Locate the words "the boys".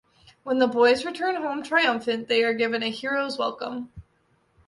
0.57-1.05